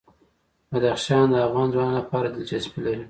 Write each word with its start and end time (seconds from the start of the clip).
بدخشان 0.71 1.25
د 1.29 1.35
افغان 1.47 1.67
ځوانانو 1.73 1.99
لپاره 2.01 2.27
دلچسپي 2.29 2.79
لري. 2.85 2.99